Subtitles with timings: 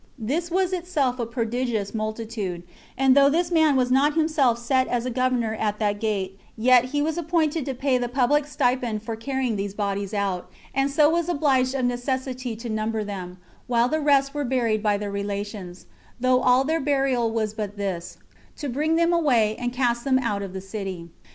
[0.17, 2.63] This was itself a prodigious multitude;
[2.97, 6.91] and though this man was not himself set as a governor at that gate, yet
[6.91, 11.07] was he appointed to pay the public stipend for carrying these bodies out, and so
[11.07, 13.37] was obliged of necessity to number them,
[13.67, 15.85] while the rest were buried by their relations;
[16.19, 18.17] though all their burial was but this,
[18.57, 21.09] to bring them away, and cast them out of the city.